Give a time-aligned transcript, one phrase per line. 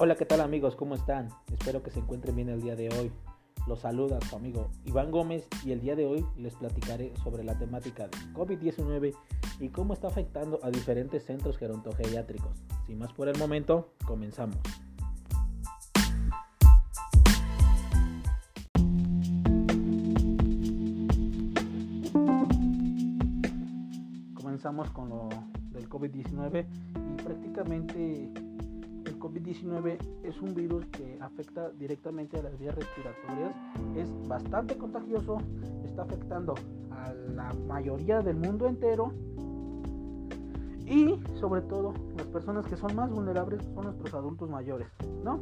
[0.00, 0.76] Hola, ¿qué tal amigos?
[0.76, 1.28] ¿Cómo están?
[1.52, 3.10] Espero que se encuentren bien el día de hoy.
[3.66, 7.58] Los saluda su amigo Iván Gómez y el día de hoy les platicaré sobre la
[7.58, 9.12] temática de COVID-19
[9.58, 12.62] y cómo está afectando a diferentes centros gerontogeriátricos.
[12.86, 14.58] Sin más por el momento, comenzamos.
[24.36, 25.28] Comenzamos con lo
[25.72, 28.30] del COVID-19 y prácticamente
[29.18, 33.54] COVID-19 es un virus que afecta directamente a las vías respiratorias,
[33.96, 35.38] es bastante contagioso,
[35.84, 36.54] está afectando
[36.90, 39.12] a la mayoría del mundo entero
[40.86, 44.88] y sobre todo las personas que son más vulnerables son nuestros adultos mayores,
[45.22, 45.40] ¿no?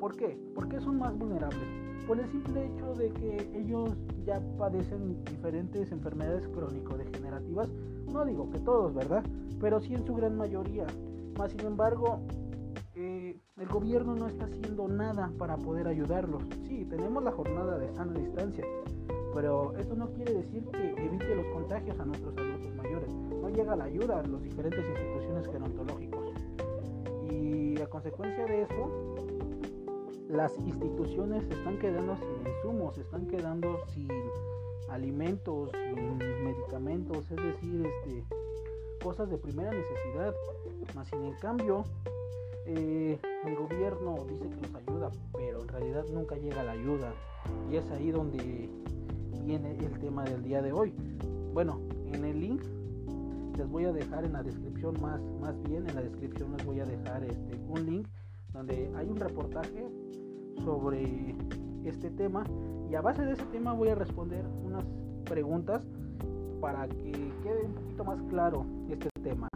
[0.00, 0.38] ¿Por qué?
[0.54, 1.68] ¿Por qué son más vulnerables?
[2.06, 3.90] Por el simple hecho de que ellos
[4.24, 7.68] ya padecen diferentes enfermedades crónico-degenerativas,
[8.12, 9.22] no digo que todos, ¿verdad?
[9.60, 10.86] Pero sí en su gran mayoría.
[11.36, 12.20] Más sin embargo,
[12.98, 16.42] el gobierno no está haciendo nada para poder ayudarlos.
[16.66, 18.64] Sí, tenemos la jornada de sana distancia,
[19.34, 23.08] pero esto no quiere decir que evite los contagios a nuestros adultos mayores.
[23.14, 26.20] No llega la ayuda a las diferentes instituciones gerontológicas.
[27.30, 29.14] Y a consecuencia de eso,
[30.28, 34.08] las instituciones están quedando sin insumos, están quedando sin
[34.90, 38.24] alimentos, sin medicamentos, es decir, este,
[39.04, 40.34] cosas de primera necesidad.
[40.94, 41.84] Más sin en cambio,
[42.68, 47.14] eh, el gobierno dice que nos ayuda, pero en realidad nunca llega la ayuda.
[47.70, 48.68] Y es ahí donde
[49.44, 50.92] viene el tema del día de hoy.
[51.54, 51.80] Bueno,
[52.12, 52.62] en el link
[53.56, 56.80] les voy a dejar en la descripción más, más bien, en la descripción les voy
[56.80, 58.06] a dejar este, un link
[58.52, 59.88] donde hay un reportaje
[60.62, 61.34] sobre
[61.84, 62.44] este tema
[62.90, 64.84] y a base de ese tema voy a responder unas
[65.24, 65.86] preguntas
[66.60, 69.48] para que quede un poquito más claro este tema.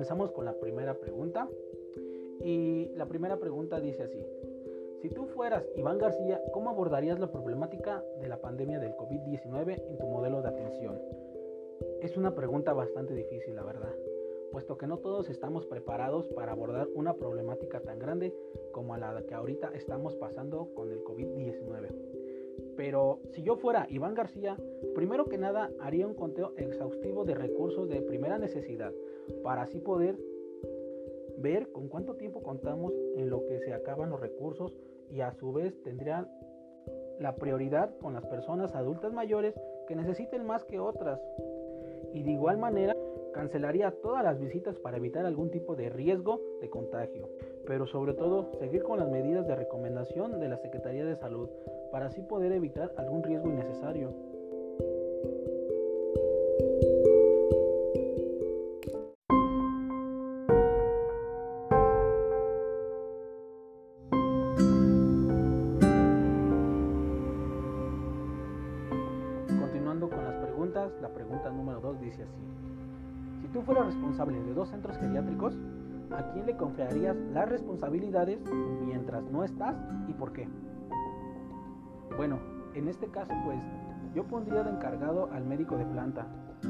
[0.00, 1.46] Comenzamos con la primera pregunta.
[2.42, 4.26] Y la primera pregunta dice así.
[5.02, 9.98] Si tú fueras Iván García, ¿cómo abordarías la problemática de la pandemia del COVID-19 en
[9.98, 10.98] tu modelo de atención?
[12.00, 13.94] Es una pregunta bastante difícil, la verdad,
[14.50, 18.34] puesto que no todos estamos preparados para abordar una problemática tan grande
[18.72, 22.74] como la que ahorita estamos pasando con el COVID-19.
[22.74, 24.56] Pero si yo fuera Iván García,
[24.94, 28.94] primero que nada haría un conteo exhaustivo de recursos de primera necesidad
[29.42, 30.16] para así poder
[31.38, 34.74] ver con cuánto tiempo contamos en lo que se acaban los recursos
[35.10, 36.28] y a su vez tendrían
[37.18, 39.54] la prioridad con las personas adultas mayores
[39.86, 41.20] que necesiten más que otras.
[42.12, 42.96] Y de igual manera
[43.32, 47.28] cancelaría todas las visitas para evitar algún tipo de riesgo de contagio,
[47.66, 51.48] pero sobre todo seguir con las medidas de recomendación de la Secretaría de Salud
[51.92, 54.12] para así poder evitar algún riesgo innecesario.
[71.00, 72.42] La pregunta número 2 dice así.
[73.42, 75.54] Si tú fueras responsable de dos centros geriátricos,
[76.10, 78.40] ¿a quién le confiarías las responsabilidades
[78.84, 79.76] mientras no estás
[80.08, 80.48] y por qué?
[82.16, 82.38] Bueno,
[82.74, 83.58] en este caso pues
[84.14, 86.26] yo pondría de encargado al médico de planta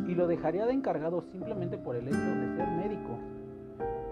[0.07, 3.19] y lo dejaría de encargado simplemente por el hecho de ser médico,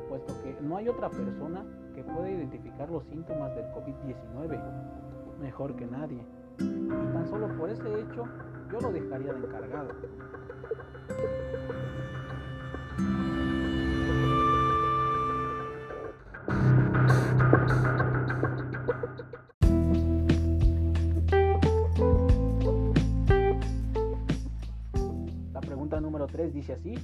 [0.08, 4.60] puesto que no hay otra persona que pueda identificar los síntomas del COVID-19
[5.40, 6.20] mejor que nadie.
[6.58, 8.24] Y tan solo por ese hecho
[8.70, 9.88] yo lo dejaría de encargado.
[25.52, 26.94] La pregunta número 3 dice así,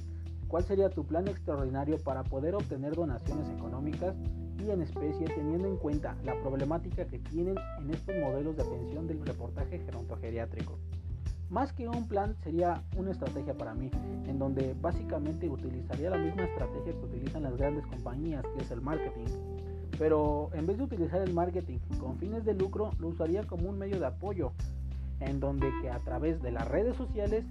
[0.47, 4.15] ¿cuál sería tu plan extraordinario para poder obtener donaciones económicas
[4.59, 9.07] y en especie teniendo en cuenta la problemática que tienen en estos modelos de atención
[9.07, 10.79] del reportaje gerontogeriátrico?
[11.55, 13.89] Más que un plan sería una estrategia para mí,
[14.27, 18.81] en donde básicamente utilizaría la misma estrategia que utilizan las grandes compañías, que es el
[18.81, 19.27] marketing.
[19.97, 23.79] Pero en vez de utilizar el marketing con fines de lucro, lo usaría como un
[23.79, 24.51] medio de apoyo,
[25.21, 27.45] en donde que a través de las redes sociales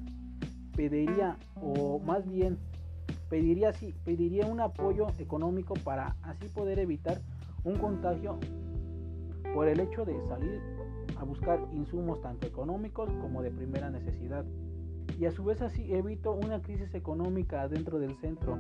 [0.77, 2.59] pediría, o más bien
[3.31, 7.23] pediría, sí, pediría un apoyo económico para así poder evitar
[7.65, 8.39] un contagio
[9.55, 10.74] por el hecho de salir
[11.19, 14.45] a buscar insumos tanto económicos como de primera necesidad.
[15.19, 18.59] Y a su vez así evito una crisis económica dentro del centro,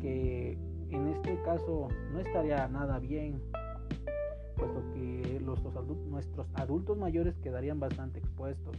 [0.00, 0.58] que
[0.90, 3.40] en este caso no estaría nada bien,
[4.56, 8.76] puesto que nuestros adultos mayores quedarían bastante expuestos.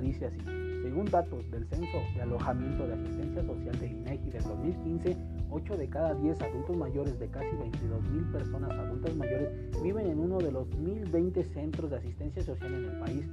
[0.00, 0.40] Dice así.
[0.82, 5.16] Según datos del Censo de Alojamiento de Asistencia Social del INEGI del 2015,
[5.50, 9.50] 8 de cada 10 adultos mayores de casi 22 mil personas adultas mayores
[9.82, 13.26] viven en uno de los 1020 centros de asistencia social en el país.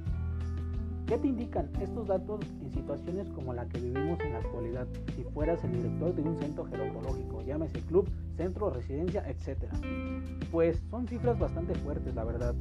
[1.06, 4.86] ¿Qué te indican estos datos en situaciones como la que vivimos en la actualidad?
[5.16, 9.64] Si fueras el director de un centro gerontológico, llámese club, centro, residencia, etc.
[10.52, 12.54] Pues son cifras bastante fuertes, la verdad.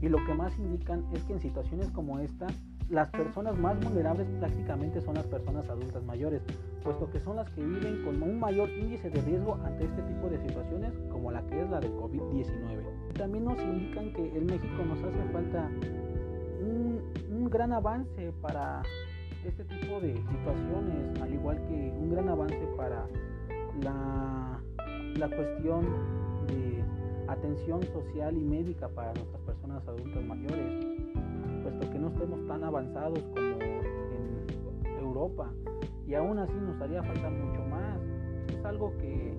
[0.00, 2.46] Y lo que más indican es que en situaciones como esta,
[2.90, 6.42] las personas más vulnerables prácticamente son las personas adultas mayores,
[6.82, 10.28] puesto que son las que viven con un mayor índice de riesgo ante este tipo
[10.28, 13.14] de situaciones como la que es la del COVID-19.
[13.14, 15.70] También nos indican que en México nos hace falta
[16.60, 17.00] un,
[17.30, 18.82] un gran avance para
[19.44, 23.06] este tipo de situaciones, al igual que un gran avance para
[23.82, 24.60] la,
[25.16, 25.84] la cuestión
[26.48, 26.84] de
[27.28, 30.93] atención social y médica para nuestras personas adultas mayores
[31.74, 35.52] puesto que no estemos tan avanzados como en Europa
[36.06, 37.98] y aún así nos haría falta mucho más.
[38.48, 39.36] Es algo que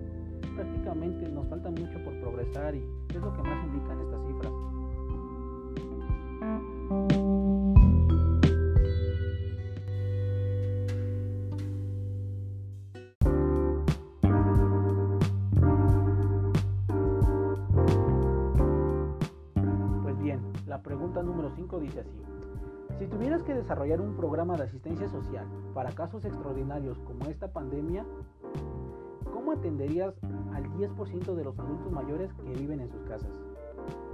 [0.55, 4.53] prácticamente nos falta mucho por progresar y es lo que más indican estas cifras.
[20.03, 22.24] Pues bien, la pregunta número 5 dice así.
[23.55, 28.05] Desarrollar un programa de asistencia social para casos extraordinarios como esta pandemia,
[29.33, 30.13] ¿cómo atenderías
[30.53, 33.31] al 10% de los adultos mayores que viven en sus casas?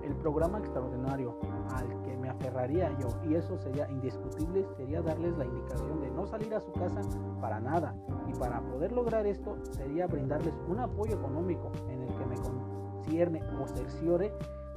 [0.04, 1.40] El programa extraordinario
[1.76, 6.28] al que me aferraría yo, y eso sería indiscutible, sería darles la indicación de no
[6.28, 7.02] salir a su casa
[7.42, 7.96] para nada.
[8.28, 13.42] Y para poder lograr esto sería brindarles un apoyo económico en el que me concierne
[13.60, 14.32] o cerciore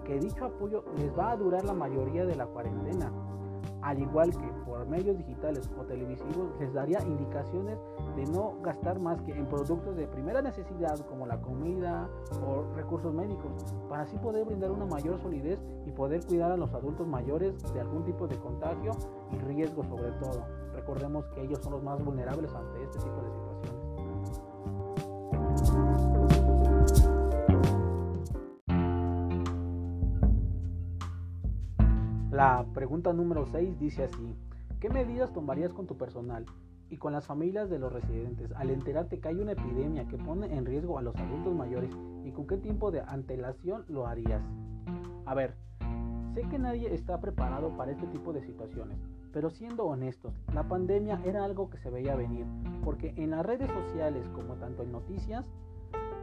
[0.04, 3.12] que dicho apoyo les va a durar la mayoría de la cuarentena
[3.84, 7.78] al igual que por medios digitales o televisivos, les daría indicaciones
[8.16, 12.08] de no gastar más que en productos de primera necesidad como la comida
[12.46, 13.52] o recursos médicos,
[13.88, 17.80] para así poder brindar una mayor solidez y poder cuidar a los adultos mayores de
[17.80, 18.92] algún tipo de contagio
[19.32, 20.46] y riesgo sobre todo.
[20.72, 23.73] Recordemos que ellos son los más vulnerables ante este tipo de situaciones.
[32.34, 34.34] La pregunta número 6 dice así,
[34.80, 36.44] ¿qué medidas tomarías con tu personal
[36.90, 40.52] y con las familias de los residentes al enterarte que hay una epidemia que pone
[40.52, 44.42] en riesgo a los adultos mayores y con qué tiempo de antelación lo harías?
[45.26, 45.54] A ver,
[46.34, 48.98] sé que nadie está preparado para este tipo de situaciones,
[49.32, 52.46] pero siendo honestos, la pandemia era algo que se veía venir,
[52.82, 55.48] porque en las redes sociales como tanto en noticias,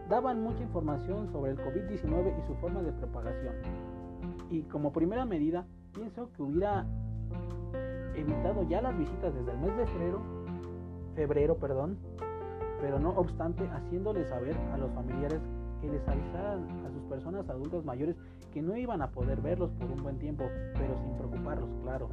[0.10, 3.56] daban mucha información sobre el COVID-19 y su forma de propagación.
[4.50, 6.86] Y como primera medida, pienso que hubiera
[8.16, 10.22] evitado ya las visitas desde el mes de febrero,
[11.16, 11.98] febrero, perdón,
[12.82, 15.40] pero no obstante haciéndoles saber a los familiares
[15.82, 18.16] que les avisaran a sus personas adultas mayores
[18.52, 22.10] que no iban a poder verlos por un buen tiempo, pero sin preocuparlos, claro.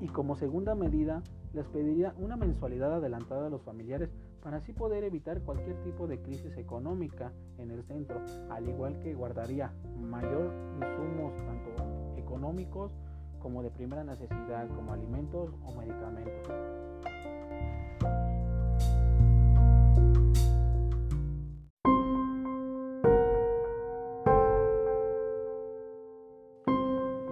[0.00, 1.22] Y como segunda medida,
[1.52, 4.10] les pediría una mensualidad adelantada a los familiares
[4.42, 9.14] para así poder evitar cualquier tipo de crisis económica en el centro, al igual que
[9.14, 10.50] guardaría mayor
[10.80, 11.89] insumos tanto
[12.30, 12.92] económicos
[13.40, 16.48] como de primera necesidad, como alimentos o medicamentos.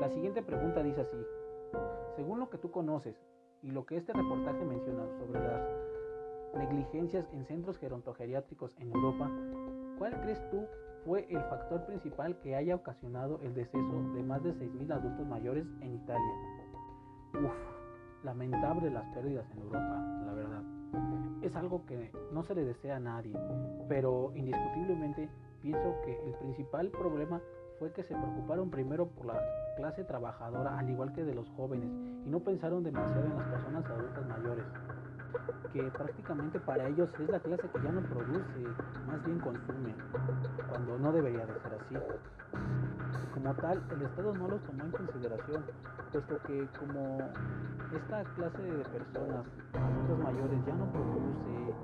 [0.01, 1.17] La siguiente pregunta dice así,
[2.17, 3.15] según lo que tú conoces
[3.63, 5.63] y lo que este reportaje menciona sobre las
[6.57, 9.31] negligencias en centros gerontogeriátricos en Europa,
[9.99, 10.67] ¿cuál crees tú
[11.09, 15.65] fue el factor principal que haya ocasionado el deceso de más de 6.000 adultos mayores
[15.81, 16.35] en Italia.
[17.33, 20.63] Uf, lamentable las pérdidas en Europa, la verdad.
[21.41, 23.33] Es algo que no se le desea a nadie,
[23.89, 25.31] pero indiscutiblemente
[25.63, 27.41] pienso que el principal problema
[27.79, 29.41] fue que se preocuparon primero por la
[29.79, 31.89] clase trabajadora, al igual que de los jóvenes,
[32.27, 34.65] y no pensaron demasiado en las personas adultas mayores
[35.73, 38.61] que prácticamente para ellos es la clase que ya no produce,
[39.07, 39.95] más bien consume,
[40.69, 41.97] cuando no debería de ser así.
[43.35, 45.63] Como tal, el Estado no los tomó en consideración,
[46.13, 47.19] puesto que como
[47.95, 49.45] esta clase de personas,
[49.75, 51.75] adultos mayores, ya no produce,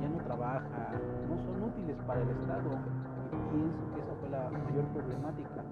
[0.00, 0.92] ya no trabaja,
[1.28, 2.70] no son útiles para el Estado,
[3.32, 5.62] y pienso que esa fue la mayor problemática,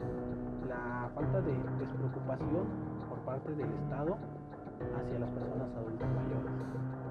[0.69, 2.67] la falta de despreocupación
[3.09, 4.19] por parte del Estado
[4.99, 7.04] hacia las personas adultas mayores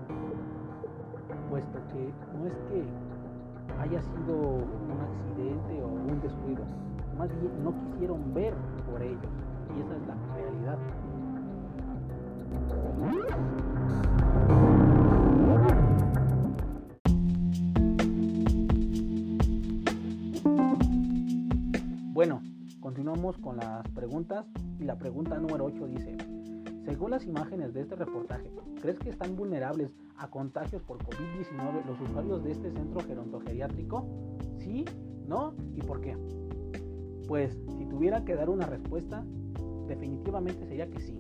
[1.50, 2.84] puesto que no es que
[3.80, 6.64] haya sido un accidente o un descuido,
[7.18, 8.54] más bien no quisieron ver
[8.90, 9.22] por ellos
[9.76, 10.78] y esa es la realidad.
[22.14, 22.42] Bueno,
[22.80, 24.46] continuamos con las preguntas
[24.80, 26.16] y la pregunta número 8 dice,
[26.86, 32.00] según las imágenes de este reportaje, ¿crees que están vulnerables a contagios por COVID-19 los
[32.02, 34.06] usuarios de este centro gerontogeriátrico?
[34.60, 34.86] ¿Sí?
[35.28, 35.54] ¿No?
[35.76, 36.18] ¿Y por qué?
[37.28, 39.24] Pues si tuviera que dar una respuesta,
[39.88, 41.16] definitivamente sería que sí.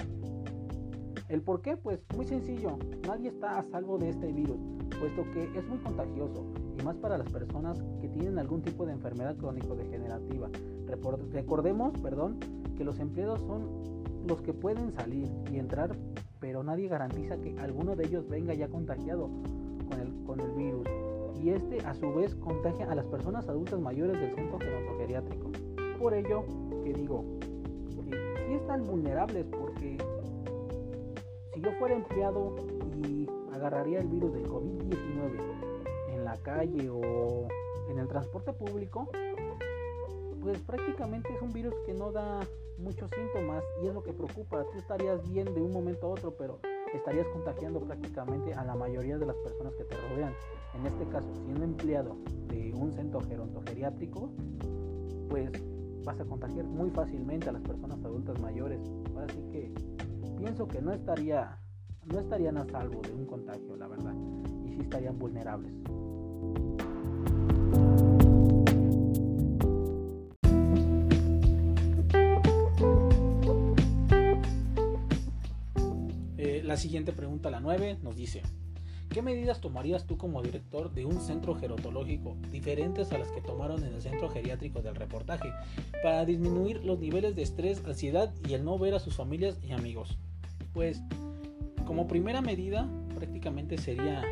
[1.29, 1.77] ¿El por qué?
[1.77, 2.77] Pues muy sencillo,
[3.07, 4.59] nadie está a salvo de este virus,
[4.99, 6.45] puesto que es muy contagioso
[6.77, 10.49] y más para las personas que tienen algún tipo de enfermedad crónico-degenerativa.
[11.31, 12.37] Recordemos, perdón,
[12.75, 13.92] que los empleados son
[14.27, 15.95] los que pueden salir y entrar,
[16.39, 19.29] pero nadie garantiza que alguno de ellos venga ya contagiado
[19.89, 20.87] con el, con el virus.
[21.41, 25.51] Y este a su vez contagia a las personas adultas mayores del centro gerontogeriátrico.
[25.99, 26.45] Por ello,
[26.83, 27.23] que digo,
[28.09, 29.97] que sí están vulnerables porque
[31.53, 32.55] si yo fuera empleado
[33.05, 37.47] y agarraría el virus del COVID-19 en la calle o
[37.89, 39.09] en el transporte público,
[40.41, 42.41] pues prácticamente es un virus que no da
[42.77, 44.63] muchos síntomas y es lo que preocupa.
[44.71, 46.59] Tú estarías bien de un momento a otro, pero
[46.93, 50.33] estarías contagiando prácticamente a la mayoría de las personas que te rodean.
[50.75, 54.29] En este caso, siendo empleado de un centro gerontogeriátrico,
[55.29, 55.51] pues
[56.03, 58.79] vas a contagiar muy fácilmente a las personas adultas mayores.
[59.17, 59.73] Así que
[60.37, 61.59] pienso que no estaría
[62.05, 64.13] no estarían a salvo de un contagio, la verdad,
[64.65, 65.71] y sí estarían vulnerables.
[76.73, 78.41] La siguiente pregunta, la 9, nos dice,
[79.09, 83.83] ¿qué medidas tomarías tú como director de un centro gerontológico diferentes a las que tomaron
[83.83, 85.53] en el centro geriátrico del reportaje
[86.01, 89.71] para disminuir los niveles de estrés, ansiedad y el no ver a sus familias y
[89.71, 90.17] amigos?
[90.73, 91.03] Pues,
[91.85, 94.23] como primera medida, prácticamente sería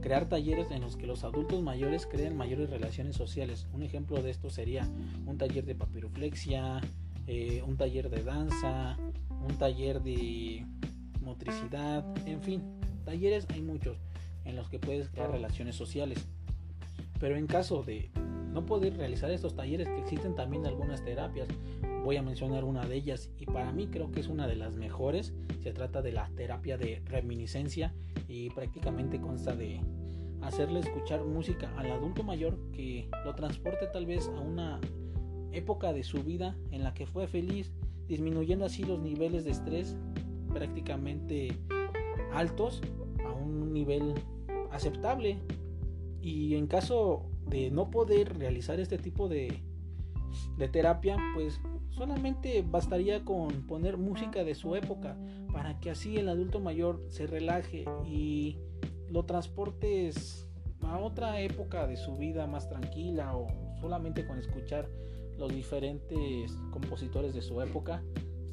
[0.00, 3.68] crear talleres en los que los adultos mayores creen mayores relaciones sociales.
[3.72, 4.84] Un ejemplo de esto sería
[5.26, 6.80] un taller de papiroflexia,
[7.28, 8.96] eh, un taller de danza,
[9.48, 10.66] un taller de
[11.28, 12.62] motricidad, en fin,
[13.04, 13.98] talleres hay muchos
[14.44, 16.26] en los que puedes crear relaciones sociales.
[17.20, 18.10] Pero en caso de
[18.52, 21.48] no poder realizar estos talleres, que existen también algunas terapias,
[22.02, 24.74] voy a mencionar una de ellas y para mí creo que es una de las
[24.74, 25.34] mejores.
[25.62, 27.92] Se trata de la terapia de reminiscencia
[28.26, 29.80] y prácticamente consta de
[30.40, 34.80] hacerle escuchar música al adulto mayor que lo transporte tal vez a una
[35.52, 37.72] época de su vida en la que fue feliz,
[38.06, 39.96] disminuyendo así los niveles de estrés
[40.52, 41.56] prácticamente
[42.32, 42.80] altos
[43.24, 44.14] a un nivel
[44.70, 45.38] aceptable.
[46.20, 49.62] Y en caso de no poder realizar este tipo de,
[50.56, 55.16] de terapia, pues solamente bastaría con poner música de su época
[55.52, 58.58] para que así el adulto mayor se relaje y
[59.10, 60.48] lo transportes
[60.82, 63.48] a otra época de su vida más tranquila o
[63.80, 64.88] solamente con escuchar
[65.38, 68.02] los diferentes compositores de su época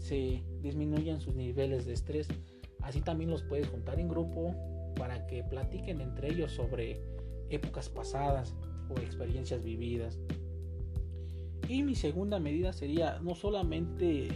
[0.06, 2.28] se disminuyan sus niveles de estrés.
[2.82, 4.54] Así también los puedes juntar en grupo
[4.96, 7.02] para que platiquen entre ellos sobre
[7.50, 8.56] épocas pasadas
[8.90, 10.20] o experiencias vividas.
[11.68, 14.28] Y mi segunda medida sería no solamente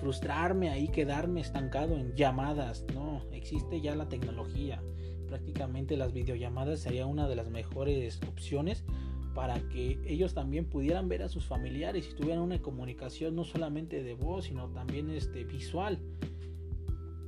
[0.00, 4.82] frustrarme ahí, quedarme estancado en llamadas, no, existe ya la tecnología.
[5.28, 8.84] Prácticamente las videollamadas sería una de las mejores opciones
[9.34, 14.02] para que ellos también pudieran ver a sus familiares y tuvieran una comunicación no solamente
[14.02, 15.98] de voz, sino también este, visual.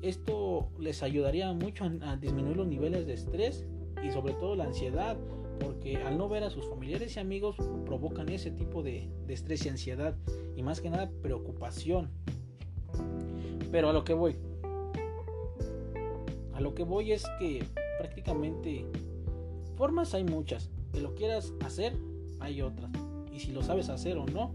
[0.03, 3.67] Esto les ayudaría mucho a, disminuir los niveles de estrés
[4.05, 5.17] y sobre todo la ansiedad,
[5.59, 9.67] porque al no ver a sus familiares y amigos provocan ese tipo de, de estrés
[9.67, 10.17] y ansiedad
[10.55, 12.11] y más que nada preocupación.
[13.73, 14.37] Pero a lo que voy,
[16.53, 17.65] a lo que voy es que
[17.99, 18.87] prácticamente
[19.77, 21.95] formas hay muchas lo quieras hacer,
[22.41, 22.91] hay otras.
[23.33, 24.53] Y si lo sabes hacer o no,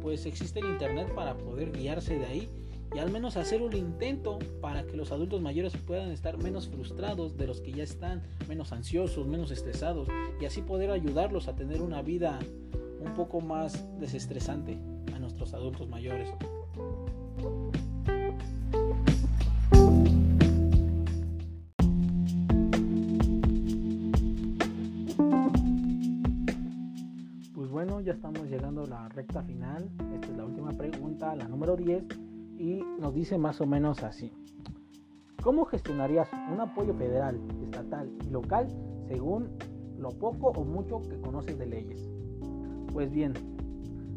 [0.00, 2.48] pues existe el internet para poder guiarse de ahí
[2.94, 7.36] y al menos hacer un intento para que los adultos mayores puedan estar menos frustrados
[7.36, 10.08] de los que ya están, menos ansiosos, menos estresados
[10.40, 12.38] y así poder ayudarlos a tener una vida
[13.00, 14.78] un poco más desestresante
[15.14, 16.30] a nuestros adultos mayores.
[28.86, 29.90] La recta final.
[30.14, 32.04] Esta es la última pregunta, la número 10,
[32.58, 34.32] y nos dice más o menos así.
[35.42, 38.68] ¿Cómo gestionarías un apoyo federal, estatal y local
[39.08, 39.48] según
[39.98, 42.08] lo poco o mucho que conoces de leyes?
[42.92, 43.34] Pues bien,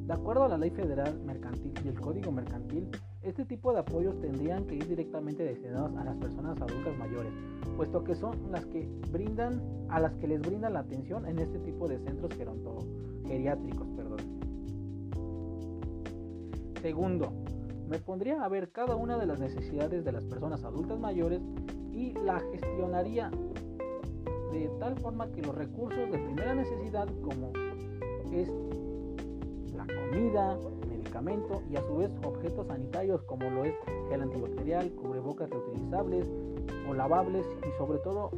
[0.08, 2.90] de acuerdo a la ley federal mercantil y el código mercantil,
[3.22, 7.34] Este tipo de apoyos tendrían que ir directamente destinados a las personas adultas mayores,
[7.76, 11.60] puesto que son las que brindan a las que les brindan la atención en este
[11.60, 12.32] tipo de centros
[13.28, 14.39] geriátricos, perdón.
[16.82, 17.34] Segundo,
[17.90, 21.42] me pondría a ver cada una de las necesidades de las personas adultas mayores
[21.92, 23.32] y la gestionaría
[24.52, 27.52] de tal forma que los recursos de primera necesidad como
[28.32, 28.50] es
[29.76, 30.58] la comida,
[30.88, 33.74] medicamento y a su vez objetos sanitarios como lo es
[34.10, 36.28] gel antibacterial, cubrebocas reutilizables
[36.90, 38.32] o lavables y sobre todo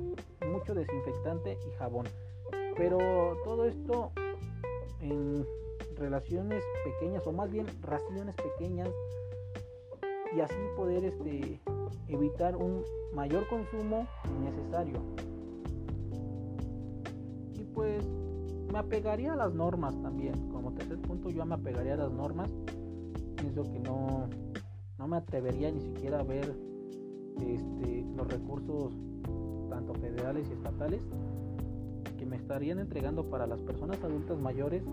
[0.52, 2.08] mucho desinfectante y jabón.
[2.78, 2.98] Pero
[3.44, 4.12] todo esto
[5.00, 5.46] en
[6.02, 8.90] relaciones pequeñas o más bien raciones pequeñas
[10.36, 11.62] y así poder este,
[12.08, 15.00] evitar un mayor consumo innecesario.
[17.54, 18.06] Y pues
[18.72, 20.50] me apegaría a las normas también.
[20.50, 22.50] Como tercer punto yo me apegaría a las normas.
[23.36, 24.28] Pienso que no,
[24.98, 26.56] no me atrevería ni siquiera a ver
[27.40, 28.94] este, los recursos
[29.70, 31.02] tanto federales y estatales
[32.18, 34.84] que me estarían entregando para las personas adultas mayores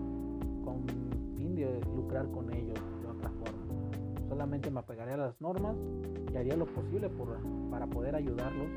[0.69, 4.27] con fin de lucrar con ellos de otra forma.
[4.27, 5.75] Solamente me apegaría a las normas
[6.31, 7.37] y haría lo posible por,
[7.71, 8.67] para poder ayudarlos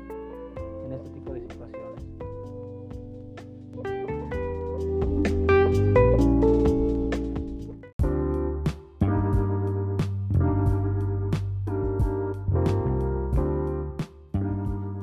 [0.85, 2.03] en este tipo de situaciones.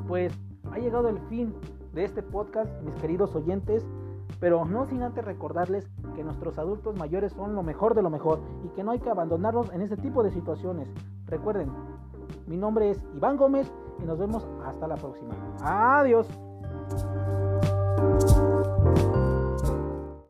[0.08, 0.32] Pues
[0.72, 1.54] ha llegado el fin
[1.94, 3.86] de este podcast, mis queridos oyentes,
[4.40, 5.88] pero no sin antes recordarles
[6.20, 9.08] que nuestros adultos mayores son lo mejor de lo mejor y que no hay que
[9.08, 10.86] abandonarlos en este tipo de situaciones.
[11.26, 11.70] Recuerden,
[12.46, 15.34] mi nombre es Iván Gómez y nos vemos hasta la próxima.
[15.62, 16.28] Adiós.